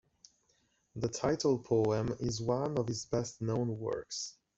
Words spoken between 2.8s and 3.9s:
his best known